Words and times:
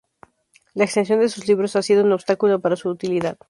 La 0.73 0.85
extensión 0.85 1.19
de 1.19 1.29
sus 1.29 1.47
libros 1.47 1.75
ha 1.75 1.83
sido 1.83 2.03
un 2.03 2.11
obstáculo 2.11 2.59
para 2.59 2.75
su 2.75 2.89
utilidad. 2.89 3.37